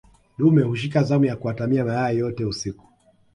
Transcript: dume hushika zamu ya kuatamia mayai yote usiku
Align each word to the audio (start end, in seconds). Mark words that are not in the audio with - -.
dume 0.37 0.61
hushika 0.63 1.03
zamu 1.03 1.25
ya 1.25 1.35
kuatamia 1.35 1.85
mayai 1.85 2.17
yote 2.17 2.45
usiku 2.45 2.87